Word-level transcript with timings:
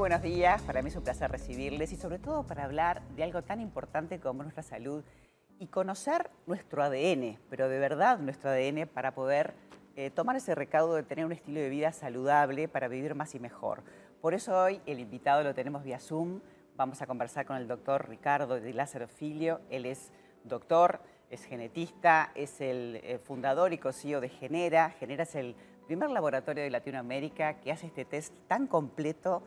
buenos 0.00 0.22
días, 0.22 0.62
para 0.62 0.80
mí 0.80 0.88
es 0.88 0.96
un 0.96 1.02
placer 1.02 1.30
recibirles 1.30 1.92
y 1.92 1.96
sobre 1.96 2.18
todo 2.18 2.46
para 2.46 2.64
hablar 2.64 3.02
de 3.16 3.22
algo 3.22 3.42
tan 3.42 3.60
importante 3.60 4.18
como 4.18 4.42
nuestra 4.42 4.62
salud 4.62 5.04
y 5.58 5.66
conocer 5.66 6.30
nuestro 6.46 6.82
ADN, 6.82 7.38
pero 7.50 7.68
de 7.68 7.78
verdad 7.78 8.18
nuestro 8.18 8.48
ADN 8.48 8.88
para 8.88 9.12
poder 9.12 9.52
eh, 9.96 10.08
tomar 10.08 10.36
ese 10.36 10.54
recaudo 10.54 10.94
de 10.94 11.02
tener 11.02 11.26
un 11.26 11.32
estilo 11.32 11.60
de 11.60 11.68
vida 11.68 11.92
saludable 11.92 12.66
para 12.66 12.88
vivir 12.88 13.14
más 13.14 13.34
y 13.34 13.40
mejor. 13.40 13.82
Por 14.22 14.32
eso 14.32 14.58
hoy 14.58 14.80
el 14.86 15.00
invitado 15.00 15.44
lo 15.44 15.54
tenemos 15.54 15.84
vía 15.84 16.00
Zoom, 16.00 16.40
vamos 16.78 17.02
a 17.02 17.06
conversar 17.06 17.44
con 17.44 17.58
el 17.58 17.68
doctor 17.68 18.08
Ricardo 18.08 18.58
de 18.58 18.72
Lázaro 18.72 19.06
Filio, 19.06 19.60
él 19.68 19.84
es 19.84 20.12
doctor, 20.44 21.00
es 21.28 21.44
genetista, 21.44 22.32
es 22.34 22.62
el 22.62 23.00
eh, 23.02 23.18
fundador 23.18 23.74
y 23.74 23.78
co-CEO 23.78 24.22
de 24.22 24.30
Genera, 24.30 24.88
Genera 24.98 25.24
es 25.24 25.34
el 25.34 25.54
primer 25.86 26.08
laboratorio 26.08 26.62
de 26.62 26.70
Latinoamérica 26.70 27.60
que 27.60 27.70
hace 27.70 27.88
este 27.88 28.06
test 28.06 28.32
tan 28.48 28.66
completo 28.66 29.42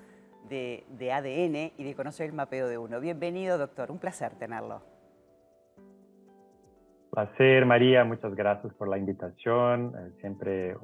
de, 0.50 1.12
ADN 1.12 1.74
y 1.78 1.84
de 1.84 1.96
conocer 1.96 2.28
el 2.28 2.34
mapeo 2.34 2.68
de 2.68 2.78
uno. 2.78 3.00
Bienvenido, 3.00 3.58
doctor. 3.58 3.92
Un 3.92 4.00
placer 4.00 4.34
tenerlo. 4.36 4.82
Placer, 7.12 7.66
María. 7.66 8.04
Muchas 8.04 8.34
gracias 8.36 8.74
por 8.74 8.88
la 8.88 8.98
invitación. 8.98 9.94
Eh, 9.98 10.12
siempre 10.20 10.76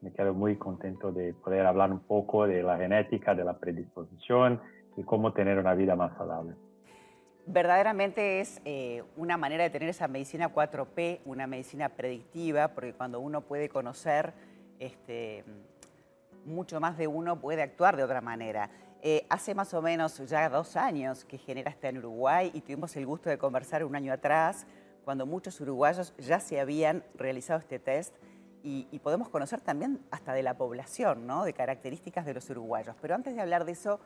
me 0.00 0.12
quedo 0.12 0.34
muy 0.34 0.56
contento 0.56 1.12
de 1.12 1.32
poder 1.34 1.64
hablar 1.66 1.92
un 1.92 2.00
poco 2.00 2.46
de 2.46 2.62
la 2.62 2.76
genética, 2.76 3.34
de 3.34 3.44
la 3.44 3.58
predisposición 3.58 4.60
y 4.96 5.04
cómo 5.04 5.32
tener 5.32 5.58
una 5.58 5.74
vida 5.74 5.94
más 5.94 6.16
saludable. 6.16 6.54
Verdaderamente 7.46 8.40
es 8.40 8.60
eh, 8.64 9.04
una 9.16 9.36
manera 9.36 9.62
de 9.62 9.70
tener 9.70 9.88
esa 9.88 10.08
medicina 10.08 10.52
4P, 10.52 11.20
una 11.24 11.46
medicina 11.46 11.88
predictiva, 11.90 12.68
porque 12.68 12.92
cuando 12.92 13.20
uno 13.20 13.42
puede 13.42 13.68
conocer 13.68 14.32
este, 14.80 15.44
mucho 16.44 16.80
más 16.80 16.96
de 16.96 17.06
uno 17.06 17.40
puede 17.40 17.62
actuar 17.62 17.96
de 17.96 18.04
otra 18.04 18.20
manera. 18.20 18.70
Eh, 19.08 19.24
hace 19.28 19.54
más 19.54 19.72
o 19.72 19.80
menos 19.80 20.18
ya 20.28 20.48
dos 20.48 20.74
años 20.74 21.24
que 21.24 21.38
Genera 21.38 21.70
está 21.70 21.88
en 21.88 21.98
Uruguay 21.98 22.50
y 22.52 22.60
tuvimos 22.60 22.96
el 22.96 23.06
gusto 23.06 23.30
de 23.30 23.38
conversar 23.38 23.84
un 23.84 23.94
año 23.94 24.12
atrás, 24.12 24.66
cuando 25.04 25.26
muchos 25.26 25.60
uruguayos 25.60 26.12
ya 26.18 26.40
se 26.40 26.58
habían 26.58 27.04
realizado 27.14 27.60
este 27.60 27.78
test 27.78 28.16
y, 28.64 28.82
podemos 29.04 29.28
conocer 29.28 29.60
también 29.60 30.04
hasta 30.10 30.32
de 30.32 30.42
la 30.42 30.58
población, 30.58 31.24
¿no? 31.24 31.44
de 31.44 31.52
características 31.52 32.26
de 32.26 32.34
los 32.34 32.50
uruguayos. 32.50 32.96
Pero 33.00 33.14
antes 33.14 33.36
de 33.36 33.40
hablar 33.40 33.64
de 33.64 33.70
eso, 33.70 34.00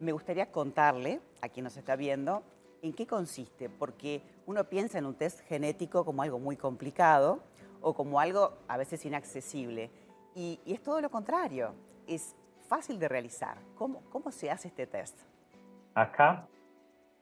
me 0.00 0.12
gustaría 0.12 0.50
contarle 0.50 1.20
a 1.42 1.50
quien 1.50 1.64
nos 1.64 1.76
está 1.76 1.94
viendo 1.94 2.42
en 2.80 2.94
qué 2.94 3.06
consiste, 3.06 3.68
porque 3.68 4.22
uno 4.46 4.64
piensa 4.64 4.96
en 4.96 5.04
un 5.04 5.16
test 5.16 5.40
genético 5.40 6.02
como 6.02 6.22
algo 6.22 6.38
muy 6.38 6.56
complicado 6.56 7.40
o 7.82 7.92
como 7.92 8.20
algo 8.20 8.56
a 8.68 8.78
veces 8.78 9.04
inaccesible. 9.04 9.90
Y, 10.34 10.60
es 10.64 10.82
todo 10.82 11.02
lo 11.02 11.10
contrario, 11.10 11.74
fácil 12.66 12.98
de 12.98 13.08
realizar. 13.08 13.56
¿Cómo, 13.76 14.02
¿Cómo 14.10 14.30
se 14.30 14.50
hace 14.50 14.68
este 14.68 14.86
test? 14.86 15.18
Acá, 15.94 16.46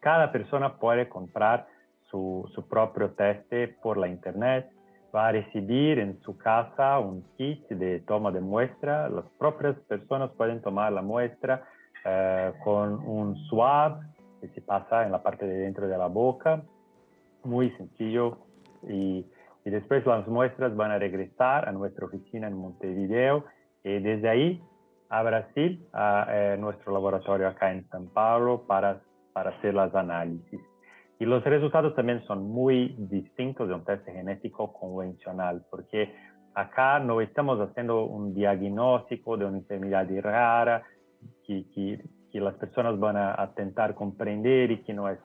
cada 0.01 0.33
persona 0.33 0.77
puede 0.77 1.09
comprar 1.09 1.67
su, 2.11 2.51
su 2.55 2.67
propio 2.67 3.13
test 3.13 3.51
por 3.83 3.97
la 3.97 4.09
internet, 4.09 4.71
va 5.15 5.29
a 5.29 5.33
recibir 5.33 5.99
en 5.99 6.21
su 6.23 6.37
casa 6.37 6.99
un 6.99 7.23
kit 7.37 7.69
de 7.69 8.01
toma 8.01 8.33
de 8.33 8.41
muestra. 8.41 9.09
Las 9.09 9.25
propias 9.39 9.77
personas 9.89 10.31
pueden 10.33 10.61
tomar 10.61 10.93
la 10.93 11.03
muestra 11.03 11.63
eh, 12.05 12.53
con 12.65 12.95
un 13.07 13.37
swab 13.49 14.01
que 14.41 14.49
se 14.49 14.61
pasa 14.61 15.05
en 15.05 15.13
la 15.13 15.23
parte 15.23 15.47
de 15.47 15.59
dentro 15.59 15.87
de 15.87 15.97
la 15.97 16.09
boca. 16.09 16.63
Muy 17.45 17.71
sencillo 17.77 18.39
y 18.89 19.25
y 19.65 19.71
después 19.71 20.05
las 20.05 20.29
muestras 20.29 20.77
van 20.77 20.91
a 20.91 20.99
regresar 20.99 21.69
a 21.69 21.73
nuestra 21.73 22.07
oficina 22.07 22.49
en 22.49 22.55
Montevideo 22.55 23.45
y 23.83 23.99
desde 23.99 24.29
ahí 24.29 24.63
a 25.15 25.23
Brasil, 25.23 25.87
a, 25.93 26.27
eh, 26.29 26.57
nuestro 26.59 26.93
laboratorio 26.93 27.47
acá 27.47 27.71
en 27.71 27.89
San 27.89 28.09
Paulo 28.09 28.67
para, 28.67 29.01
para 29.33 29.51
hacer 29.51 29.73
las 29.73 29.95
análisis. 29.95 30.61
Y 31.21 31.25
los 31.25 31.45
resultados 31.45 31.95
también 31.95 32.25
son 32.25 32.49
muy 32.51 32.97
distintos 32.99 33.69
de 33.69 33.75
un 33.75 33.85
test 33.85 34.05
genético 34.07 34.73
convencional, 34.73 35.65
porque 35.71 36.13
acá 36.55 36.99
no 36.99 37.21
estamos 37.21 37.61
haciendo 37.61 38.05
un 38.05 38.35
diagnóstico 38.35 39.37
de 39.37 39.45
una 39.45 39.59
enfermedad 39.59 40.09
rara 40.21 40.83
que, 41.47 41.65
que, 41.73 42.03
que 42.33 42.41
las 42.41 42.55
personas 42.55 42.99
van 42.99 43.17
a, 43.17 43.41
a, 43.41 43.47
intentar 43.47 43.95
comprender 43.95 44.73
y 44.73 44.83
que 44.83 44.93
no 44.93 45.09
es 45.09 45.21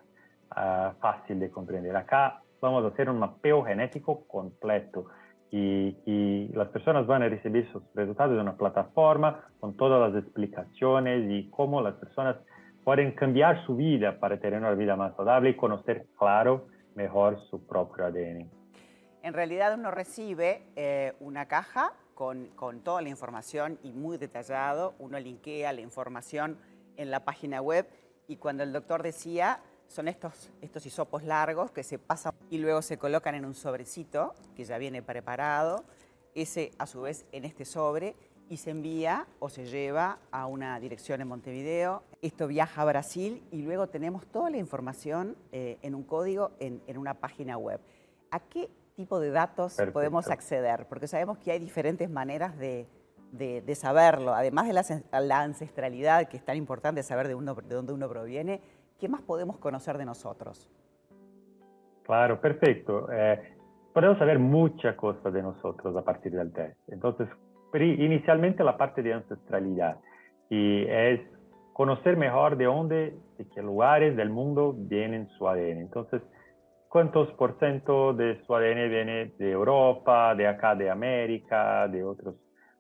uh, 0.52 0.94
fácil 1.02 1.40
de 1.40 1.50
comprender. 1.50 1.96
Acá 1.96 2.44
vamos 2.62 2.86
a 2.86 2.90
hacer 2.90 3.10
un 3.10 3.18
mapeo 3.18 3.64
genético 3.64 4.28
completo 4.28 5.06
y, 5.52 6.50
las 6.54 6.70
personas 6.70 7.08
van 7.08 7.24
a 7.24 7.30
recibir 7.30 7.72
sus 7.72 7.82
resultados 7.94 8.36
de 8.36 8.42
una 8.42 8.58
plataforma 8.58 9.44
con 9.60 9.76
todas 9.78 10.12
las 10.12 10.24
explicaciones 10.24 11.30
y 11.30 11.50
cómo 11.50 11.82
las 11.82 11.96
personas 11.96 12.38
pueden 12.84 13.14
cambiar 13.14 13.66
su 13.66 13.76
vida 13.76 14.20
para 14.20 14.40
tener 14.40 14.60
una 14.60 14.74
vida 14.74 14.96
más 14.96 15.16
saludable 15.16 15.52
y 15.52 15.56
conocer 15.56 16.06
claro 16.18 16.68
mejor 16.96 17.40
su 17.50 17.66
propio 17.66 18.06
ADN. 18.06 18.50
En 19.22 19.34
realidad 19.34 19.78
uno 19.78 19.92
recibe 19.92 20.64
eh, 20.76 21.14
una 21.20 21.48
caja 21.48 21.94
con, 22.16 22.48
con, 22.56 22.82
toda 22.82 23.02
la 23.02 23.10
información 23.10 23.80
y 23.84 23.92
muy 23.92 24.18
detallado, 24.18 24.96
uno 25.00 25.20
linkea 25.20 25.72
la 25.74 25.82
información 25.82 26.58
en 26.98 27.12
la 27.12 27.24
página 27.24 27.62
web 27.62 27.88
y 28.28 28.38
cuando 28.38 28.64
el 28.64 28.74
doctor 28.74 29.04
decía 29.04 29.60
son 29.90 30.08
estos, 30.08 30.52
estos 30.62 30.86
hisopos 30.86 31.24
largos 31.24 31.72
que 31.72 31.84
se 31.84 31.98
pasan 31.98 32.34
y 32.50 32.60
luego 32.60 32.82
se 32.82 32.98
colocan 32.98 33.36
en 33.36 33.44
un 33.44 33.56
sobrecito 33.56 34.34
que 34.56 34.64
ya 34.64 34.78
viene 34.78 35.02
preparado, 35.02 35.84
ese 36.36 36.72
a 36.78 36.86
su 36.86 37.02
vez 37.02 37.26
en 37.32 37.44
este 37.44 37.66
sobre 37.66 38.16
y 38.50 38.58
se 38.58 38.70
envía 38.70 39.28
o 39.40 39.50
se 39.50 39.66
lleva 39.66 40.20
a 40.32 40.46
una 40.46 40.80
dirección 40.80 41.22
en 41.22 41.28
Montevideo. 41.28 42.04
Esto 42.22 42.48
viaja 42.48 42.84
a 42.84 42.86
Brasil 42.86 43.44
y 43.52 43.64
luego 43.64 43.88
tenemos 43.88 44.26
toda 44.28 44.50
la 44.52 44.58
información 44.58 45.36
eh, 45.52 45.78
en 45.82 45.96
un 45.96 46.04
código 46.04 46.52
en, 46.60 46.82
en, 46.88 46.98
una 46.98 47.16
página 47.16 47.58
web. 47.58 47.80
¿A 48.32 48.40
qué 48.40 48.70
tipo 48.96 49.20
de 49.20 49.32
datos 49.32 49.76
podemos 49.92 50.30
acceder? 50.30 50.88
Porque 50.88 51.08
sabemos 51.08 51.40
que 51.40 51.52
hay 51.52 51.60
diferentes 51.60 52.10
maneras 52.10 52.58
de, 52.58 52.88
de, 53.32 53.62
de 53.62 53.76
saberlo, 53.76 54.34
además 54.34 54.68
de 54.68 54.74
la, 54.74 55.22
la, 55.22 55.42
ancestralidad, 55.42 56.28
que 56.28 56.38
es 56.38 56.46
tan 56.46 56.58
importante 56.58 57.02
saber 57.04 57.28
de, 57.28 57.36
uno, 57.36 57.56
de 57.56 57.76
dónde 57.76 57.94
uno 57.94 58.08
proviene, 58.10 58.62
¿qué 59.00 59.08
más 59.08 59.22
podemos 59.22 59.58
conocer 59.58 59.98
de 59.98 60.06
nosotros? 60.06 60.70
Claro, 62.04 62.40
perfecto. 62.42 63.08
Eh, 63.12 63.56
podemos 63.94 64.18
saber 64.18 64.40
muchas 64.40 64.96
cosas 64.96 65.32
de 65.34 65.42
nosotros 65.42 65.96
a 65.96 66.04
partir 66.04 66.32
del 66.34 66.52
test. 66.52 66.78
Entonces, 66.88 67.28
inicialmente 67.74 68.64
la 68.64 68.78
parte 68.78 69.02
de 69.02 69.14
ancestralidad 69.14 69.98
y 70.50 70.86
es 70.86 71.22
conocer 71.74 72.18
mejor 72.18 72.58
de 72.58 72.66
dónde, 72.66 73.18
de 73.38 73.48
qué 73.50 73.62
lugares 73.62 74.16
del 74.16 74.30
mundo 74.30 74.74
vienen 74.76 75.30
su 75.38 75.48
ADN. 75.48 75.80
Entonces, 75.82 76.22
cuántos 76.90 77.32
por 77.34 77.58
ciento 77.60 78.14
de 78.14 78.42
su 78.46 78.56
ADN 78.56 78.90
viene 78.90 79.34
de 79.38 79.52
Europa, 79.52 80.36
de 80.36 80.48
acá 80.48 80.76
de 80.76 80.90
América, 80.90 81.88
de 81.88 82.04
otros 82.04 82.36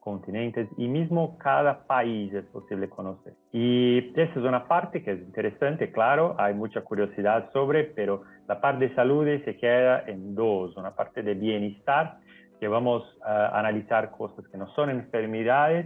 continentes 0.09 0.67
y 0.77 0.87
mismo 0.87 1.37
cada 1.37 1.85
país 1.85 2.33
es 2.33 2.45
posible 2.45 2.89
conocer. 2.89 3.33
Y 3.51 4.11
esa 4.19 4.39
es 4.39 4.45
una 4.53 4.67
parte 4.67 5.03
que 5.03 5.11
es 5.11 5.19
interesante, 5.19 5.91
claro, 5.91 6.35
hay 6.39 6.55
mucha 6.55 6.81
curiosidad 6.81 7.51
sobre, 7.53 7.83
pero 7.83 8.23
la 8.47 8.59
parte 8.59 8.87
de 8.87 8.95
salud 8.95 9.27
se 9.45 9.55
queda 9.57 10.03
en 10.07 10.33
dos, 10.33 10.75
una 10.77 10.95
parte 10.95 11.21
de 11.21 11.35
bienestar, 11.35 12.17
que 12.59 12.67
vamos 12.67 13.03
a 13.23 13.59
analizar 13.59 14.09
cosas 14.09 14.47
que 14.47 14.57
no 14.57 14.67
son 14.73 14.89
enfermedades, 14.89 15.85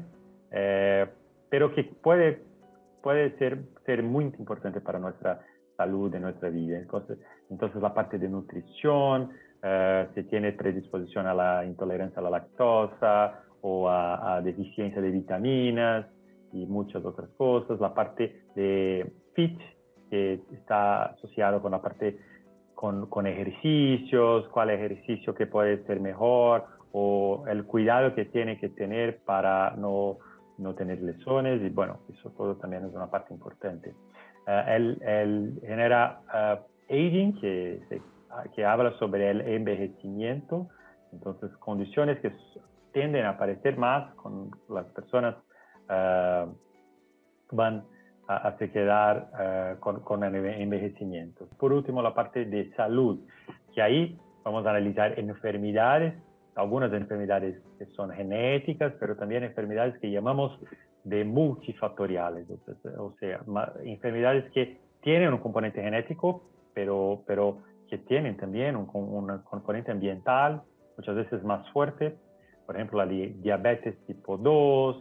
eh, 0.52 1.06
pero 1.50 1.76
que 1.76 1.84
puede, 1.84 2.44
puede 3.02 3.38
ser, 3.38 3.60
ser 3.86 4.04
muy 4.04 4.24
importante 4.24 4.80
para 4.80 5.00
nuestra 5.00 5.42
salud, 5.76 6.10
de 6.10 6.22
nuestra 6.22 6.50
vida. 6.50 6.78
Entonces, 6.78 7.18
entonces 7.50 7.82
la 7.82 7.94
parte 7.94 8.18
de 8.18 8.30
nutrición, 8.30 9.32
eh, 9.62 10.08
si 10.16 10.24
tiene 10.24 10.54
predisposición 10.54 11.28
a 11.28 11.34
la 11.34 11.66
intolerancia 11.66 12.20
a 12.20 12.24
la 12.24 12.30
lactosa, 12.30 13.44
o 13.64 13.90
a, 13.90 14.42
deficiencia 14.42 15.02
de 15.02 15.10
vitaminas 15.10 16.06
y 16.52 16.66
muchas 16.66 17.04
otras 17.04 17.30
cosas. 17.38 17.80
La 17.80 17.94
parte 17.94 18.44
de 18.56 19.10
FIT, 19.34 19.60
que 20.10 20.42
está 20.52 21.06
asociado 21.06 21.62
con 21.62 21.72
la 21.72 21.82
parte 21.82 22.20
con, 22.76 23.08
con 23.08 23.26
ejercicios, 23.26 24.48
cuál 24.50 24.70
ejercicio 24.70 25.34
que 25.34 25.48
puede 25.48 25.84
ser 25.86 26.02
mejor 26.02 26.66
o 26.92 27.46
el 27.48 27.64
cuidado 27.66 28.14
que 28.14 28.26
tiene 28.26 28.60
que 28.60 28.68
tener 28.68 29.20
para 29.20 29.72
no, 29.78 30.18
no 30.58 30.76
tener 30.76 31.02
lesiones 31.02 31.62
y 31.62 31.70
bueno, 31.70 32.00
eso 32.14 32.32
todo 32.32 32.58
también 32.58 32.86
es 32.86 32.94
una 32.94 33.10
parte 33.10 33.34
importante. 33.34 33.96
Uh, 34.46 34.70
él, 34.70 35.02
él, 35.02 35.60
genera 35.66 36.20
uh, 36.28 36.94
aging, 36.94 37.40
que, 37.40 37.82
que 38.54 38.66
habla 38.66 38.92
sobre 39.00 39.32
el 39.32 39.40
envejecimiento, 39.40 40.68
entonces 41.14 41.50
condiciones 41.60 42.20
que 42.20 42.34
tienden 42.94 43.26
a 43.26 43.32
aparecer 43.32 43.78
más 43.78 44.14
con 44.16 44.52
las 44.70 44.86
personas 44.88 45.36
uh, 45.90 46.52
van 47.52 47.84
a, 48.28 48.48
a 48.48 48.58
quedar 48.58 49.30
uh, 49.34 49.80
con, 49.80 50.00
con, 50.02 50.24
el 50.24 50.36
envejecimiento. 50.36 51.48
Por 51.58 51.74
último, 51.74 52.02
la 52.02 52.14
parte 52.14 52.46
de 52.46 52.72
salud, 52.76 53.20
que 53.74 53.82
ahí 53.82 54.18
vamos 54.44 54.66
a 54.66 54.70
analizar 54.70 55.20
enfermedades, 55.20 56.14
algunas 56.56 56.94
enfermedades 56.94 57.62
que 57.78 57.86
son 57.88 58.12
genéticas, 58.12 58.94
pero 59.00 59.16
también 59.16 59.44
enfermedades 59.44 59.98
que 60.00 60.12
llamamos 60.12 60.60
de 61.04 61.26
multifactoriales, 61.26 62.48
o 62.98 63.14
sea, 63.20 63.42
enfermedades 63.84 64.50
que 64.52 64.78
tienen 65.02 65.34
un 65.34 65.40
componente 65.40 65.82
genético, 65.82 66.44
pero, 66.74 67.24
pero 67.28 67.60
que 67.90 67.98
tienen 67.98 68.38
también 68.38 68.76
un, 68.76 68.86
componente 69.44 69.92
ambiental, 69.92 70.62
muchas 70.98 71.16
veces 71.16 71.44
más 71.44 71.70
fuerte, 71.72 72.16
por 72.66 72.76
ejemplo, 72.76 73.04
la 73.04 73.06
diabetes 73.06 73.96
tipo 74.06 74.38
2, 74.38 74.98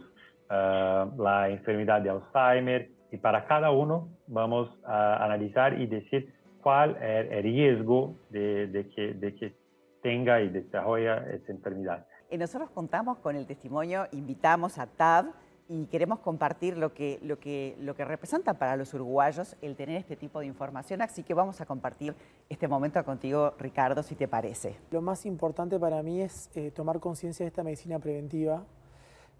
eh, 0.49 1.05
la 1.17 1.49
enfermedad 1.49 2.01
de 2.01 2.09
Alzheimer, 2.09 2.89
y 3.11 3.17
para 3.17 3.45
cada 3.45 3.71
uno 3.71 4.09
vamos 4.27 4.69
a 4.85 5.23
analizar 5.23 5.79
y 5.79 5.87
decir 5.87 6.33
cuál 6.61 6.97
es 7.01 7.31
el 7.31 7.43
riesgo 7.43 8.15
de, 8.29 8.67
de, 8.67 8.89
que, 8.89 9.13
de 9.13 9.35
que 9.35 9.53
tenga 10.01 10.41
y 10.41 10.49
desarrolla 10.49 11.17
esa 11.29 11.51
enfermedad. 11.51 12.05
Y 12.31 12.37
nosotros 12.37 12.71
contamos 12.71 13.19
con 13.19 13.35
el 13.35 13.45
testimonio, 13.45 14.07
invitamos 14.11 14.79
a 14.79 14.87
TAB 14.87 15.25
y 15.73 15.87
queremos 15.87 16.19
compartir 16.19 16.77
lo 16.77 16.93
que, 16.93 17.17
lo, 17.23 17.39
que, 17.39 17.75
lo 17.79 17.95
que 17.95 18.05
representa 18.05 18.53
para 18.53 18.75
los 18.75 18.93
uruguayos 18.93 19.55
el 19.59 19.75
tener 19.75 19.97
este 19.97 20.15
tipo 20.15 20.39
de 20.39 20.45
información, 20.45 21.01
así 21.01 21.23
que 21.23 21.33
vamos 21.33 21.61
a 21.61 21.65
compartir 21.65 22.13
este 22.47 22.67
momento 22.67 23.03
contigo, 23.03 23.55
Ricardo, 23.57 24.03
si 24.03 24.13
te 24.13 24.27
parece. 24.27 24.75
Lo 24.91 25.01
más 25.01 25.25
importante 25.25 25.79
para 25.79 26.03
mí 26.03 26.21
es 26.21 26.51
eh, 26.53 26.69
tomar 26.69 26.99
conciencia 26.99 27.43
de 27.43 27.47
esta 27.47 27.63
medicina 27.63 27.97
preventiva, 27.97 28.63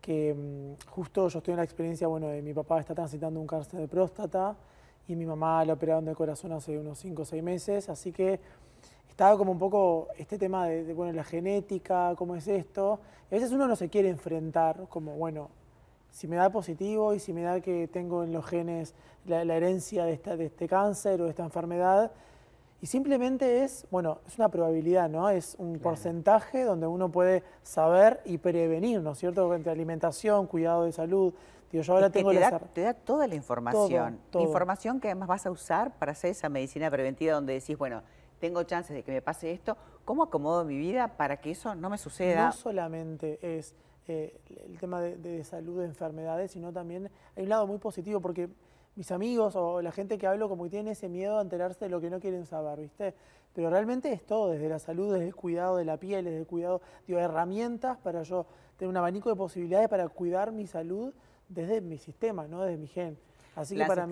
que 0.02 0.34
mm, 0.34 0.90
justo 0.90 1.28
yo 1.28 1.38
estoy 1.38 1.52
en 1.52 1.58
la 1.58 1.64
experiencia, 1.64 2.08
bueno, 2.08 2.30
de 2.30 2.42
mi 2.42 2.52
papá 2.52 2.80
está 2.80 2.96
transitando 2.96 3.40
un 3.40 3.46
cáncer 3.46 3.80
de 3.80 3.88
próstata 3.88 4.58
y 5.08 5.16
mi 5.16 5.28
mamá 5.28 5.64
la 5.66 5.74
operaron 5.74 6.06
de 6.06 6.16
corazón 6.16 6.52
hace 6.54 6.80
unos 6.80 6.98
5 6.98 7.22
o 7.22 7.26
6 7.26 7.44
meses, 7.44 7.90
así 7.90 8.12
que 8.12 8.40
estaba 9.08 9.38
como 9.38 9.52
un 9.52 9.60
poco 9.60 10.08
este 10.18 10.40
tema 10.40 10.66
de, 10.66 10.84
de, 10.84 10.94
bueno, 10.96 11.14
la 11.14 11.24
genética, 11.24 12.16
cómo 12.18 12.36
es 12.36 12.48
esto. 12.48 13.00
A 13.30 13.36
veces 13.36 13.52
uno 13.52 13.68
no 13.68 13.76
se 13.76 13.88
quiere 13.88 14.10
enfrentar 14.10 14.88
como, 14.90 15.16
bueno, 15.16 15.50
si 16.14 16.28
me 16.28 16.36
da 16.36 16.52
positivo 16.52 17.16
y 17.16 17.20
si 17.20 17.34
me 17.34 17.42
da 17.42 17.60
que 17.60 17.88
tengo 17.88 18.24
en 18.24 18.32
los 18.32 18.46
genes 18.46 18.94
la, 19.26 19.42
herencia 19.42 20.06
de, 20.06 20.14
esta, 20.14 20.38
de 20.38 20.46
este 20.46 20.68
cáncer 20.68 21.20
o 21.20 21.24
de 21.24 21.32
esta 21.32 21.44
enfermedad. 21.44 22.12
Y 22.82 22.86
simplemente 22.86 23.64
es, 23.64 23.88
bueno, 23.90 24.20
es 24.28 24.38
una 24.38 24.50
probabilidad, 24.50 25.10
¿no? 25.10 25.30
Es 25.30 25.56
un 25.58 25.80
porcentaje 25.80 26.64
donde 26.64 26.86
uno 26.86 27.10
puede 27.10 27.44
saber 27.64 28.22
y 28.26 28.38
prevenir, 28.38 29.02
¿no 29.02 29.14
es 29.14 29.18
cierto? 29.18 29.54
Entre 29.56 29.72
alimentación, 29.72 30.46
cuidado 30.46 30.84
de 30.84 30.92
salud. 30.92 31.34
Digo, 31.72 31.84
yo 31.84 31.94
ahora 31.94 32.12
tengo 32.12 32.30
te, 32.30 32.40
da, 32.40 32.60
te 32.60 32.82
da 32.82 32.94
toda 32.94 33.26
la 33.26 33.34
información. 33.34 34.20
Información 34.36 35.00
que 35.00 35.08
además 35.08 35.28
vas 35.28 35.46
a 35.48 35.52
usar 35.52 35.98
para 35.98 36.12
hacer 36.12 36.30
esa 36.30 36.48
medicina 36.48 36.92
preventiva 36.92 37.34
donde 37.34 37.54
decís, 37.54 37.76
bueno, 37.76 38.04
tengo 38.40 38.62
chances 38.64 38.96
de 38.96 39.02
que 39.02 39.12
me 39.12 39.22
pase 39.24 39.52
esto. 39.52 39.78
¿Cómo 40.06 40.22
acomodo 40.22 40.64
mi 40.64 40.78
vida 40.78 41.08
para 41.18 41.38
que 41.38 41.50
eso 41.50 41.74
no 41.74 41.90
me 41.90 41.98
suceda? 41.98 42.48
No 42.48 42.52
solamente 42.52 43.40
es 43.42 43.74
eh, 44.08 44.40
el 44.68 44.78
tema 44.80 45.02
de, 45.02 45.44
salud, 45.44 45.80
de 45.80 45.86
enfermedades, 45.86 46.52
sino 46.52 46.72
también 46.72 47.10
hay 47.36 47.44
un 47.44 47.50
lado 47.50 47.68
muy 47.68 47.78
positivo 47.78 48.20
porque 48.22 48.50
mis 48.96 49.12
amigos 49.12 49.56
o 49.56 49.82
la 49.82 49.92
gente 49.92 50.18
que 50.18 50.28
hablo 50.28 50.50
como 50.50 50.66
que 50.66 50.70
tiene 50.72 50.92
ese 50.92 51.10
miedo 51.10 51.40
a 51.40 51.42
enterarse 51.42 51.86
de 51.86 51.90
lo 51.90 52.00
que 52.02 52.10
no 52.10 52.20
quieren 52.20 52.46
saber, 52.46 52.80
¿viste? 52.80 53.14
Pero 53.54 53.70
realmente 53.70 54.12
es 54.12 54.26
todo, 54.26 54.52
desde 54.52 54.68
la 54.70 54.80
salud, 54.80 55.14
desde 55.14 55.28
el 55.28 55.36
cuidado 55.36 55.78
de 55.78 55.86
la 55.86 55.98
piel, 55.98 56.26
desde 56.26 56.40
el 56.40 56.48
cuidado, 56.48 56.82
digo, 57.08 57.20
herramientas 57.20 57.98
para 58.00 58.24
yo 58.24 58.46
tener 58.78 58.90
un 58.90 58.98
abanico 58.98 59.30
de 59.30 59.36
posibilidades 59.36 59.90
para 59.90 60.08
cuidar 60.10 60.52
mi 60.52 60.68
salud 60.68 61.14
desde 61.50 61.82
mi 61.82 61.98
sistema, 61.98 62.48
no 62.48 62.62
desde 62.62 62.78
mi 62.78 62.88
gen. 62.88 63.18
Así 63.56 63.76
la 63.76 63.86
que 63.86 63.90
para 63.90 64.08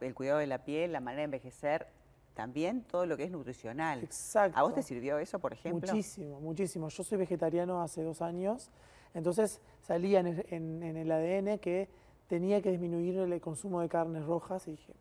el 0.00 0.14
cuidado 0.14 0.38
de 0.38 0.46
la 0.46 0.64
piel, 0.64 0.92
la 0.92 1.00
manera 1.00 1.20
de 1.20 1.24
envejecer, 1.24 1.86
también 2.34 2.82
todo 2.82 3.06
lo 3.06 3.16
que 3.16 3.24
es 3.24 3.30
nutricional. 3.30 4.02
Exacto. 4.02 4.58
¿A 4.58 4.62
vos 4.62 4.74
te 4.74 4.82
sirvió 4.82 5.18
eso, 5.18 5.38
por 5.38 5.52
ejemplo? 5.52 5.90
Muchísimo, 5.90 6.40
muchísimo. 6.40 6.88
Yo 6.88 7.04
soy 7.04 7.18
vegetariano 7.18 7.80
hace 7.80 8.02
dos 8.02 8.20
años, 8.20 8.70
entonces 9.14 9.60
salía 9.80 10.20
en, 10.20 10.82
el 10.82 11.10
ADN 11.10 11.58
que 11.58 11.88
tenía 12.26 12.60
que 12.60 12.70
disminuir 12.70 13.16
el 13.18 13.40
consumo 13.40 13.80
de 13.80 13.88
carnes 13.88 14.24
rojas 14.24 14.66
y 14.68 14.72
dije... 14.72 14.94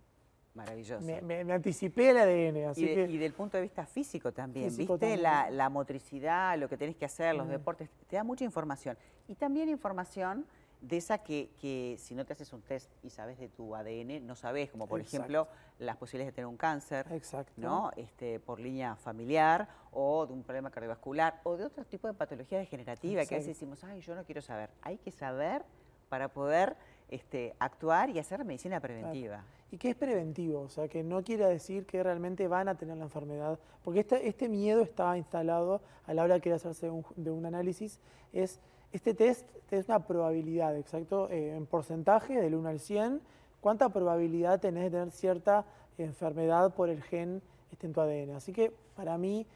Maravilloso. 0.53 1.03
Me, 1.03 1.51
anticipé 1.51 2.11
el 2.11 2.17
ADN. 2.17 2.69
Así 2.69 2.85
y, 2.85 2.93
que, 2.93 3.09
y, 3.09 3.17
del 3.17 3.33
punto 3.33 3.57
de 3.57 3.63
vista 3.63 3.87
físico 3.87 4.31
también, 4.31 4.75
¿viste? 4.77 5.17
La, 5.17 5.69
motricidad, 5.71 6.59
lo 6.59 6.69
que 6.69 6.77
tenés 6.77 6.95
que 6.95 7.05
hacer, 7.05 7.33
los 7.33 7.47
deportes, 7.47 7.89
te 8.07 8.17
da 8.17 8.23
mucha 8.23 8.45
información. 8.45 8.95
Y 9.27 9.33
también 9.33 9.67
información 9.67 10.45
de 10.83 10.97
esa 10.97 11.19
que, 11.19 11.95
si 11.97 12.13
no 12.13 12.25
te 12.25 12.33
haces 12.33 12.51
un 12.51 12.61
test 12.61 12.91
y 13.03 13.09
sabes 13.09 13.39
de 13.39 13.47
tu 13.47 13.73
ADN, 13.73 14.27
no 14.27 14.35
sabes, 14.35 14.69
como 14.69 14.85
por 14.85 14.99
ejemplo 14.99 15.47
las 15.79 15.95
posibilidades 15.95 16.33
de 16.33 16.35
tener 16.35 16.47
un 16.47 16.57
cáncer, 16.57 17.07
¿no? 17.55 17.91
Este, 17.95 18.39
por 18.41 18.59
línea 18.59 18.97
familiar 18.97 19.69
o 19.91 20.25
de 20.27 20.33
un 20.33 20.43
problema 20.43 20.69
cardiovascular 20.69 21.39
o 21.43 21.55
de 21.55 21.65
otro 21.65 21.85
tipo 21.85 22.07
de 22.07 22.13
patología 22.13 22.59
degenerativa 22.59 23.25
que 23.25 23.35
a 23.35 23.37
veces 23.37 23.55
decimos, 23.55 23.81
ay, 23.85 24.01
yo 24.01 24.13
no 24.13 24.25
quiero 24.25 24.41
saber. 24.41 24.69
Hay 24.81 24.97
que 24.97 25.11
saber 25.11 25.63
para 26.09 26.27
poder 26.27 26.75
este, 27.09 27.55
actuar 27.59 28.09
y 28.09 28.19
hacer 28.19 28.43
medicina 28.43 28.81
preventiva. 28.81 29.45
¿Y 29.71 29.77
qué 29.77 29.91
es 29.91 29.95
preventivo? 29.95 30.61
O 30.61 30.69
sea, 30.69 30.89
que 30.89 31.01
no 31.01 31.23
quiere 31.23 31.47
decir 31.47 31.85
que 31.85 32.03
realmente 32.03 32.47
van 32.49 32.67
a 32.67 32.75
tener 32.75 32.97
la 32.97 33.05
enfermedad, 33.05 33.57
porque 33.83 34.01
este, 34.01 34.27
este 34.27 34.49
miedo 34.49 34.81
está 34.81 35.17
instalado 35.17 35.81
a 36.05 36.13
la 36.13 36.23
hora 36.23 36.39
de 36.39 36.53
hacerse 36.53 36.91
de 37.15 37.31
un 37.31 37.45
análisis, 37.45 37.99
es 38.33 38.59
este 38.93 39.13
test 39.13 39.45
es 39.71 39.87
una 39.89 40.05
probabilidad, 40.05 40.77
exacto, 40.77 41.27
eh, 41.31 41.55
en 41.55 41.65
porcentaje 41.65 42.39
del 42.39 42.55
1 42.55 42.69
al 42.69 42.79
100, 42.79 43.21
cuánta 43.59 43.89
probabilidad 43.89 44.59
tenés 44.59 44.83
de 44.83 44.91
tener 44.91 45.11
cierta 45.11 45.65
enfermedad 45.97 46.73
por 46.75 46.89
el 46.89 47.01
gen 47.01 47.41
este, 47.71 47.87
en 47.87 47.93
tu 47.93 48.01
ADN. 48.01 48.35
Así 48.35 48.53
que 48.53 48.71
para 48.95 49.17
mí, 49.17 49.47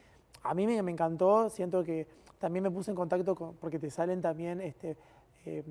a 0.41 0.53
mí 0.53 0.65
me, 0.65 0.77
encantó, 0.91 1.49
siento 1.49 1.83
que 1.83 2.07
también 2.39 2.63
me 2.63 2.71
puse 2.71 2.91
en 2.91 2.95
contacto 2.97 3.35
con, 3.35 3.55
porque 3.57 3.77
te 3.77 3.91
salen 3.91 4.21
también 4.21 4.59
este, 4.59 4.97
eh, 5.45 5.63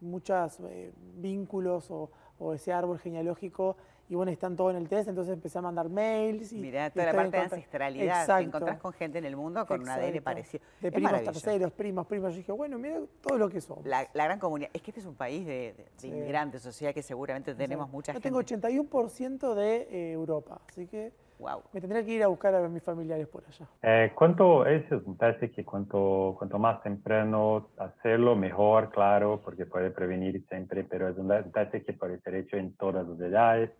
muchos 0.00 0.60
eh, 0.60 0.92
vínculos 1.16 1.90
o, 1.90 2.10
o 2.38 2.54
ese 2.54 2.72
árbol 2.72 3.00
genealógico 3.00 3.76
y 4.08 4.14
bueno, 4.14 4.30
están 4.30 4.54
todos 4.54 4.72
en 4.72 4.82
el 4.82 4.88
test, 4.88 5.08
entonces 5.08 5.32
empecé 5.32 5.58
a 5.58 5.62
mandar 5.62 5.88
mails. 5.88 6.52
Y, 6.52 6.60
Mirá, 6.60 6.90
toda 6.90 7.06
la 7.06 7.14
parte 7.14 7.36
de 7.36 7.42
ancestralidad, 7.44 8.20
Exacto. 8.20 8.36
te 8.36 8.42
encontrás 8.44 8.78
con 8.78 8.92
gente 8.92 9.18
en 9.18 9.24
el 9.24 9.36
mundo 9.36 9.64
con 9.66 9.80
un 9.80 9.88
ADN 9.88 10.22
parecido. 10.22 10.62
De 10.80 10.92
primos 10.92 11.22
terceros, 11.22 11.72
primos, 11.72 12.06
primos, 12.06 12.32
yo 12.32 12.38
dije, 12.38 12.52
bueno, 12.52 12.78
mira 12.78 13.00
todo 13.22 13.38
lo 13.38 13.48
que 13.48 13.60
somos. 13.60 13.86
La, 13.86 14.06
gran 14.12 14.38
comunidad, 14.38 14.70
es 14.74 14.82
que 14.82 14.90
este 14.90 15.00
es 15.00 15.06
un 15.06 15.14
país 15.14 15.46
de, 15.46 15.74
inmigrantes, 16.02 16.66
o 16.66 16.72
sea 16.72 16.92
que 16.92 17.02
seguramente 17.02 17.54
tenemos 17.54 17.88
mucha 17.90 18.12
yo 18.12 18.20
gente. 18.20 18.28
Yo 18.28 18.60
tengo 18.60 18.90
81% 18.92 19.54
de 19.54 19.76
eh, 19.90 20.12
Europa, 20.12 20.60
así 20.68 20.86
que... 20.86 21.12
Wow. 21.38 21.62
Me 21.72 21.80
tendría 21.80 22.04
que 22.04 22.12
ir 22.12 22.22
a 22.22 22.28
buscar 22.28 22.54
a 22.54 22.68
mis 22.68 22.82
familiares 22.82 23.26
por 23.26 23.42
allá. 23.44 23.66
Eh, 23.82 24.12
cuanto, 24.14 24.64
eso 24.66 25.02
me 25.04 25.14
parece 25.14 25.50
que 25.50 25.64
cuanto, 25.64 26.36
cuanto 26.38 26.58
más 26.60 26.80
temprano 26.82 27.70
hacerlo, 27.76 28.36
mejor, 28.36 28.90
claro, 28.90 29.40
porque 29.44 29.66
puede 29.66 29.90
prevenir 29.90 30.44
siempre, 30.48 30.84
pero 30.84 31.08
es 31.08 31.18
un 31.18 31.28
parece 31.52 31.82
que 31.82 31.92
puede 31.92 32.20
ser 32.20 32.36
hecho 32.36 32.56
en 32.56 32.76
todas 32.76 33.06
las 33.06 33.20
edades. 33.20 33.70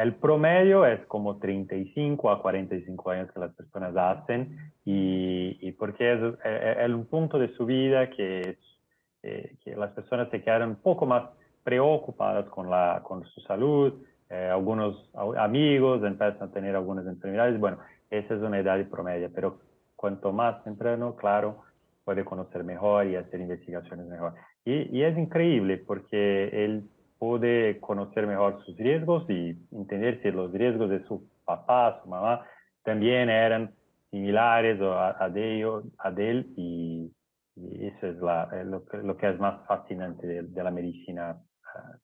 El 0.00 0.14
promedio 0.14 0.86
es 0.86 1.04
como 1.06 1.38
35 1.38 2.30
a 2.30 2.40
45 2.40 3.10
años 3.10 3.30
que 3.32 3.40
las 3.40 3.52
personas 3.54 3.94
hacen 3.96 4.72
y, 4.84 5.58
y 5.60 5.72
porque 5.72 6.14
es, 6.14 6.20
es, 6.42 6.90
un 6.90 7.04
punto 7.04 7.38
de 7.38 7.54
su 7.54 7.66
vida 7.66 8.08
que, 8.08 8.56
eh, 9.22 9.56
que 9.62 9.76
las 9.76 9.90
personas 9.90 10.30
se 10.30 10.42
quedan 10.42 10.70
un 10.70 10.76
poco 10.76 11.04
más 11.04 11.24
preocupadas 11.64 12.46
con, 12.46 12.70
la, 12.70 13.02
con 13.04 13.26
su 13.26 13.42
salud, 13.42 13.92
eh, 14.30 14.48
algunos 14.50 15.10
amigos 15.36 16.02
empiezan 16.02 16.48
a 16.48 16.52
tener 16.52 16.76
algunas 16.76 17.06
enfermedades. 17.06 17.60
Bueno, 17.60 17.78
esa 18.08 18.34
es 18.34 18.40
una 18.40 18.58
edad 18.58 18.82
promedia, 18.88 19.28
pero 19.34 19.58
cuanto 19.96 20.32
más 20.32 20.64
temprano, 20.64 21.14
claro, 21.14 21.62
puede 22.04 22.24
conocer 22.24 22.64
mejor 22.64 23.06
y 23.06 23.16
hacer 23.16 23.40
investigaciones 23.40 24.06
mejor. 24.06 24.32
Y, 24.64 24.96
y 24.96 25.02
es 25.02 25.18
increíble 25.18 25.76
porque 25.76 26.64
él 26.64 26.88
puede 27.20 27.78
conocer 27.80 28.26
mejor 28.26 28.64
sus 28.64 28.76
riesgos 28.78 29.28
y 29.28 29.54
entender 29.72 30.22
si 30.22 30.30
los 30.30 30.50
riesgos 30.50 30.88
de 30.88 31.04
su 31.04 31.28
papá, 31.44 32.00
su 32.02 32.08
mamá, 32.08 32.46
también 32.82 33.28
eran 33.28 33.74
similares 34.10 34.80
a, 34.80 35.22
a, 35.22 35.28
de, 35.28 35.56
ellos, 35.56 35.84
a 35.98 36.10
de 36.10 36.30
él 36.30 36.54
y, 36.56 37.12
eso 37.56 38.06
es 38.06 38.16
la, 38.22 38.48
lo, 38.64 38.82
lo, 39.02 39.16
que 39.18 39.28
es 39.28 39.38
más 39.38 39.66
fascinante 39.66 40.26
de, 40.26 40.42
de 40.44 40.64
la 40.64 40.70
medicina 40.70 41.38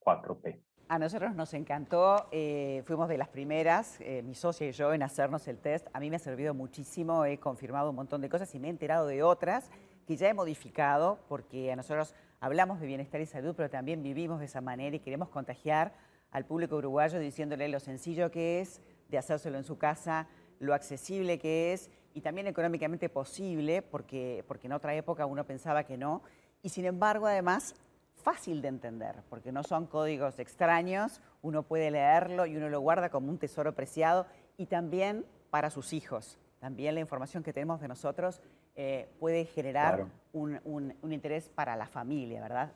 4P. 0.04 0.60
Ah, 0.88 0.96
a 0.96 0.98
nosotros 0.98 1.34
nos 1.34 1.54
encantó, 1.54 2.28
eh, 2.30 2.82
fuimos 2.84 3.08
de 3.08 3.16
las 3.16 3.28
primeras, 3.28 3.98
eh, 4.02 4.22
mi 4.22 4.34
socia 4.34 4.68
y 4.68 4.72
yo, 4.72 4.92
en 4.92 5.02
hacernos 5.02 5.48
el 5.48 5.58
test. 5.58 5.88
A 5.94 5.98
mí 5.98 6.10
me 6.10 6.16
ha 6.16 6.18
servido 6.18 6.52
muchísimo, 6.52 7.24
he 7.24 7.38
confirmado 7.38 7.88
un 7.88 7.96
montón 7.96 8.20
de 8.20 8.28
cosas 8.28 8.54
y 8.54 8.60
me 8.60 8.66
he 8.66 8.70
enterado 8.70 9.06
de 9.06 9.22
otras 9.22 9.70
que 10.06 10.16
ya 10.16 10.28
he 10.28 10.34
modificado 10.34 11.18
porque 11.26 11.72
a 11.72 11.76
nosotros 11.76 12.14
hablamos 12.40 12.80
de 12.80 12.86
bienestar 12.86 13.20
y 13.20 13.26
salud, 13.26 13.54
pero 13.56 13.70
también 13.70 14.02
vivimos 14.02 14.40
de 14.40 14.46
esa 14.46 14.60
manera 14.60 14.96
y 14.96 15.00
queremos 15.00 15.28
contagiar 15.28 15.94
al 16.30 16.44
público 16.44 16.76
uruguayo 16.76 17.18
diciéndole 17.18 17.68
lo 17.68 17.80
sencillo 17.80 18.30
que 18.30 18.60
es 18.60 18.80
de 19.08 19.18
hacérselo 19.18 19.56
en 19.56 19.64
su 19.64 19.78
casa, 19.78 20.28
lo 20.58 20.74
accesible 20.74 21.38
que 21.38 21.72
es 21.72 21.90
y 22.14 22.22
también 22.22 22.46
económicamente 22.46 23.08
posible, 23.08 23.82
porque, 23.82 24.44
porque 24.48 24.66
en 24.66 24.72
otra 24.72 24.94
época 24.94 25.26
uno 25.26 25.44
pensaba 25.44 25.84
que 25.84 25.98
no. 25.98 26.22
Y 26.62 26.70
sin 26.70 26.86
embargo, 26.86 27.26
además, 27.26 27.74
fácil 28.14 28.62
de 28.62 28.68
entender, 28.68 29.22
porque 29.28 29.52
no 29.52 29.62
son 29.62 29.86
códigos 29.86 30.38
extraños, 30.38 31.20
uno 31.42 31.62
puede 31.62 31.90
leerlo 31.90 32.46
y 32.46 32.56
uno 32.56 32.68
lo 32.68 32.80
guarda 32.80 33.10
como 33.10 33.28
un 33.28 33.38
tesoro 33.38 33.74
preciado 33.74 34.26
y 34.56 34.66
también 34.66 35.26
para 35.50 35.70
sus 35.70 35.92
hijos. 35.92 36.38
También 36.58 36.94
la 36.94 37.00
información 37.00 37.42
que 37.42 37.52
tenemos 37.52 37.80
de 37.80 37.88
nosotros 37.88 38.40
eh, 38.76 39.08
puede 39.18 39.44
generar 39.46 40.06
un, 40.32 40.60
un 40.64 41.12
interés 41.12 41.48
para 41.48 41.76
la 41.76 41.86
familia, 41.86 42.40
¿verdad? 42.42 42.72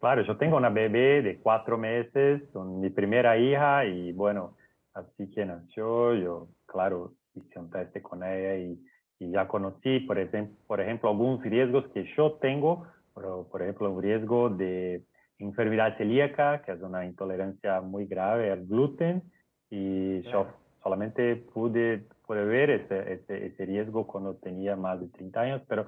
Claro, 0.00 0.22
yo 0.22 0.36
tengo 0.36 0.56
una 0.56 0.68
bebé 0.68 1.22
de 1.22 1.38
cuatro 1.38 1.76
meses, 1.76 2.42
con 2.52 2.80
mi 2.80 2.90
primera 2.90 3.36
hija 3.36 3.84
y 3.84 4.12
bueno, 4.12 4.56
así 4.94 5.30
que 5.30 5.44
nació, 5.44 6.14
yo 6.14 6.48
claro 6.66 7.14
hice 7.34 7.58
un 7.58 7.70
test 7.70 8.00
con 8.02 8.22
ella 8.22 8.56
y, 8.56 8.78
y 9.18 9.30
ya 9.30 9.48
conocí, 9.48 10.00
por, 10.00 10.18
ejemplo, 10.18 10.56
por 10.66 10.80
ejemplo, 10.80 11.10
algunos 11.10 11.42
riesgos 11.42 11.88
que 11.88 12.04
yo 12.16 12.34
tengo, 12.34 12.86
por, 13.12 13.48
por 13.48 13.62
ejemplo, 13.62 13.90
un 13.90 14.02
riesgo 14.02 14.50
de 14.50 15.04
enfermedad 15.38 15.96
celíaca, 15.96 16.62
que 16.62 16.72
es 16.72 16.82
una 16.82 17.04
intolerancia 17.04 17.80
muy 17.80 18.06
grave 18.06 18.50
al 18.50 18.66
gluten, 18.66 19.22
y 19.70 20.22
yo 20.22 20.46
solamente 20.82 21.36
pude, 21.36 22.06
pude 22.28 22.44
ver 22.44 22.68
ese, 22.68 23.14
ese, 23.14 23.46
ese, 23.46 23.64
riesgo 23.64 24.06
cuando 24.06 24.34
tenía 24.34 24.76
más 24.76 25.00
de 25.00 25.08
30 25.08 25.40
años, 25.40 25.62
pero 25.66 25.86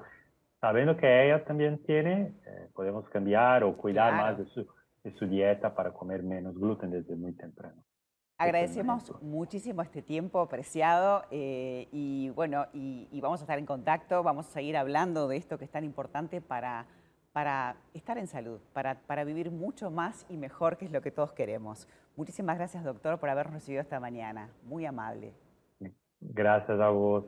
sabiendo 0.59 0.97
que 0.97 1.27
ella 1.27 1.45
también 1.45 1.77
tiene, 1.85 2.33
eh, 2.47 2.69
podemos 2.75 3.07
cambiar 3.11 3.63
o 3.63 3.77
cuidar 3.77 4.15
Claro. 4.15 4.27
más 4.27 4.39
de 4.39 4.47
su, 4.47 4.67
de 5.05 5.13
su 5.19 5.27
dieta 5.27 5.75
para 5.75 5.93
comer 5.93 6.23
menos 6.23 6.55
gluten 6.55 6.91
desde 6.91 7.15
muy 7.15 7.33
temprano. 7.33 7.85
Agradecemos 8.39 9.13
muchísimo 9.21 9.83
este 9.83 10.01
tiempo 10.01 10.49
preciado 10.49 11.25
eh, 11.31 11.89
y 11.93 12.31
bueno, 12.31 12.69
y, 12.73 13.07
y 13.13 13.21
vamos 13.21 13.41
a 13.41 13.45
estar 13.45 13.59
en 13.59 13.67
contacto, 13.67 14.23
vamos 14.23 14.49
a 14.49 14.51
seguir 14.51 14.79
hablando 14.79 15.29
de 15.29 15.37
esto 15.37 15.59
que 15.59 15.67
es 15.67 15.71
tan 15.71 15.85
importante 15.85 16.41
para, 16.41 16.87
para 17.33 17.77
estar 17.93 18.17
en 18.17 18.27
salud, 18.27 18.61
para, 18.73 18.95
para 18.95 19.25
vivir 19.25 19.51
mucho 19.51 19.91
más 19.91 20.25
y 20.31 20.39
mejor, 20.39 20.79
que 20.79 20.87
es 20.87 20.91
lo 20.91 21.03
que 21.03 21.11
todos 21.11 21.35
queremos. 21.35 21.87
Muchísimas 22.17 22.57
gracias, 22.57 22.83
doctor, 22.83 23.19
por 23.19 23.29
habernos 23.29 23.53
recibido 23.53 23.83
esta 23.83 24.01
mañana. 24.01 24.49
Muy 24.65 24.87
amable. 24.87 25.35
Gracias 26.21 26.79
a 26.81 26.89
vos. 26.91 27.25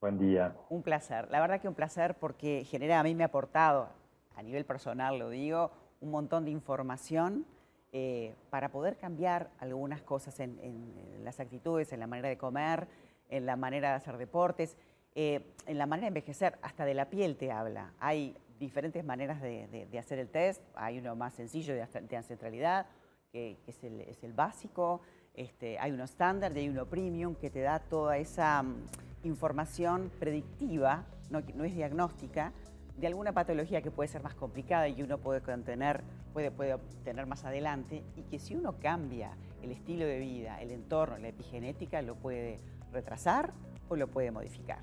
Buen 0.00 0.18
día. 0.18 0.54
Un 0.70 0.82
placer, 0.82 1.28
la 1.30 1.40
verdad 1.40 1.60
que 1.60 1.68
un 1.68 1.74
placer 1.74 2.14
porque 2.14 2.64
genera, 2.64 3.00
a 3.00 3.02
mí 3.02 3.14
me 3.14 3.24
ha 3.24 3.26
aportado, 3.26 3.88
a 4.36 4.42
nivel 4.42 4.64
personal 4.64 5.18
lo 5.18 5.28
digo, 5.28 5.72
un 6.00 6.10
montón 6.12 6.44
de 6.44 6.52
información 6.52 7.44
eh, 7.92 8.34
para 8.50 8.68
poder 8.70 8.96
cambiar 8.96 9.50
algunas 9.58 10.02
cosas 10.02 10.38
en, 10.38 10.58
en- 10.60 10.94
en 11.16 11.24
las 11.24 11.40
actitudes, 11.40 11.92
en 11.92 11.98
la 12.00 12.06
manera 12.06 12.28
de 12.28 12.38
comer, 12.38 12.86
en 13.28 13.44
la 13.44 13.56
manera 13.56 13.88
de 13.90 13.94
hacer 13.96 14.18
deportes, 14.18 14.76
eh, 15.16 15.40
en 15.66 15.78
la 15.78 15.86
manera 15.86 16.04
de 16.04 16.08
envejecer, 16.08 16.58
hasta 16.62 16.84
de 16.84 16.94
la 16.94 17.10
piel 17.10 17.36
te 17.36 17.50
habla. 17.50 17.92
Hay 17.98 18.36
diferentes 18.60 19.04
maneras 19.04 19.40
de, 19.42 19.66
de- 19.68 19.86
de 19.86 19.98
hacer 19.98 20.20
el 20.20 20.28
test, 20.28 20.62
hay 20.76 20.98
uno 20.98 21.16
más 21.16 21.34
sencillo 21.34 21.74
de, 21.74 21.84
de 22.02 22.16
ancestralidad, 22.16 22.86
que, 23.32 23.58
que 23.64 23.70
es, 23.72 23.82
el, 23.82 24.00
es 24.02 24.22
el 24.22 24.32
básico, 24.32 25.00
este, 25.38 25.78
hay 25.78 25.92
uno 25.92 26.02
estándar 26.02 26.52
y 26.56 26.60
hay 26.60 26.68
uno 26.68 26.86
premium 26.86 27.36
que 27.36 27.48
te 27.48 27.60
da 27.60 27.78
toda 27.78 28.18
esa 28.18 28.60
mm, 28.62 28.74
información 29.22 30.10
predictiva, 30.18 31.04
no, 31.30 31.40
no 31.54 31.62
es 31.62 31.74
diagnóstica, 31.76 32.52
de 32.96 33.06
alguna 33.06 33.32
patología 33.32 33.80
que 33.80 33.92
puede 33.92 34.08
ser 34.08 34.20
más 34.22 34.34
complicada 34.34 34.88
y 34.88 35.00
uno 35.00 35.18
puede 35.18 35.40
contener, 35.40 36.02
puede, 36.32 36.50
puede 36.50 36.74
obtener 36.74 37.26
más 37.26 37.44
adelante, 37.44 38.02
y 38.16 38.22
que 38.22 38.40
si 38.40 38.56
uno 38.56 38.80
cambia 38.80 39.30
el 39.62 39.70
estilo 39.70 40.04
de 40.04 40.18
vida, 40.18 40.60
el 40.60 40.72
entorno, 40.72 41.16
la 41.18 41.28
epigenética, 41.28 42.02
lo 42.02 42.16
puede 42.16 42.58
retrasar 42.92 43.52
o 43.88 43.94
lo 43.94 44.08
puede 44.08 44.32
modificar. 44.32 44.80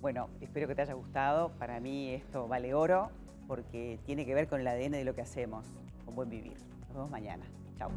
Bueno, 0.00 0.28
espero 0.40 0.66
que 0.66 0.74
te 0.74 0.82
haya 0.82 0.94
gustado. 0.94 1.50
Para 1.58 1.78
mí 1.78 2.10
esto 2.10 2.48
vale 2.48 2.74
oro 2.74 3.10
porque 3.46 4.00
tiene 4.04 4.26
que 4.26 4.34
ver 4.34 4.48
con 4.48 4.60
el 4.60 4.66
ADN 4.66 4.92
de 4.92 5.04
lo 5.04 5.14
que 5.14 5.22
hacemos, 5.22 5.64
con 6.04 6.16
buen 6.16 6.28
vivir. 6.28 6.58
Nos 6.88 6.94
vemos 6.94 7.10
mañana. 7.10 7.46
Chao. 7.78 7.90